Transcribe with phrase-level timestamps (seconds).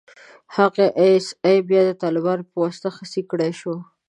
[0.55, 3.75] هغه ای اس ای بيا د طالبانو په واسطه خصي کړای شو.